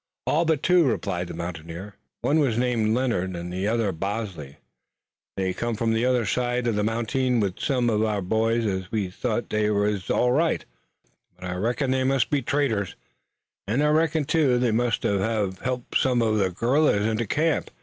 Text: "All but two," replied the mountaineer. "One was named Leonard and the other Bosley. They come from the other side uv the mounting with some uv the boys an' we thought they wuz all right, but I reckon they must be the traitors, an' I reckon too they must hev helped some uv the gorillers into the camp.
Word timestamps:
"All 0.25 0.45
but 0.45 0.63
two," 0.63 0.83
replied 0.85 1.27
the 1.27 1.35
mountaineer. 1.35 1.93
"One 2.21 2.39
was 2.39 2.57
named 2.57 2.95
Leonard 2.95 3.35
and 3.35 3.53
the 3.53 3.67
other 3.67 3.91
Bosley. 3.91 4.57
They 5.37 5.53
come 5.53 5.75
from 5.75 5.93
the 5.93 6.05
other 6.07 6.25
side 6.25 6.65
uv 6.65 6.73
the 6.75 6.83
mounting 6.83 7.39
with 7.39 7.59
some 7.59 7.87
uv 7.87 7.99
the 8.15 8.19
boys 8.23 8.65
an' 8.65 8.87
we 8.89 9.11
thought 9.11 9.51
they 9.51 9.69
wuz 9.69 10.09
all 10.09 10.31
right, 10.31 10.65
but 11.35 11.45
I 11.47 11.53
reckon 11.53 11.91
they 11.91 12.03
must 12.03 12.31
be 12.31 12.39
the 12.39 12.45
traitors, 12.45 12.95
an' 13.67 13.83
I 13.83 13.89
reckon 13.89 14.25
too 14.25 14.57
they 14.57 14.71
must 14.71 15.03
hev 15.03 15.59
helped 15.59 15.95
some 15.99 16.21
uv 16.21 16.39
the 16.39 16.49
gorillers 16.49 17.05
into 17.05 17.25
the 17.25 17.27
camp. 17.27 17.69